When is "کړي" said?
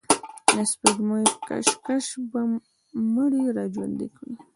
4.17-4.33